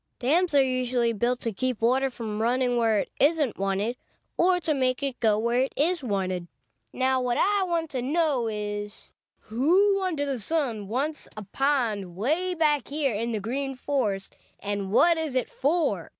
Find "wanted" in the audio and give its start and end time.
3.59-3.97, 6.03-6.47